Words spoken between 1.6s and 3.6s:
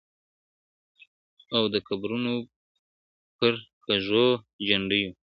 د قبرونو پر